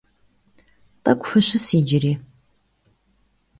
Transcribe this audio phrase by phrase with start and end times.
[1.03, 2.13] Тӏэкӏу фыщыс иджыри.